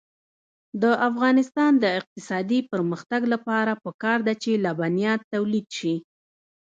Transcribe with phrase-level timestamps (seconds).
[0.81, 5.95] د افغانستان د اقتصادي پرمختګ لپاره پکار ده چې لبنیات تولید شي.